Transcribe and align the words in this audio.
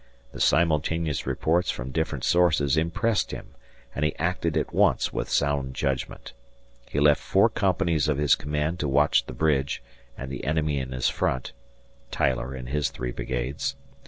The 0.31 0.41
simultaneous 0.41 1.27
reports 1.27 1.69
from 1.69 1.91
different 1.91 2.23
sources 2.23 2.75
impressed 2.75 3.29
him, 3.29 3.53
and 3.93 4.03
he 4.03 4.15
acted 4.15 4.57
at 4.57 4.73
once 4.73 5.13
with 5.13 5.29
sound 5.29 5.75
judgment. 5.75 6.33
He 6.89 6.99
left 6.99 7.21
four 7.21 7.49
companies 7.49 8.07
of 8.07 8.17
his 8.17 8.33
command 8.33 8.79
to 8.79 8.87
watch 8.87 9.23
the 9.27 9.33
bridge 9.33 9.83
and 10.17 10.31
the 10.31 10.43
enemy 10.43 10.79
in 10.79 10.91
his 10.91 11.07
front 11.09 11.51
Tyler 12.09 12.55
and 12.55 12.69
his 12.69 12.89
three 12.89 13.11
brigades. 13.11 13.75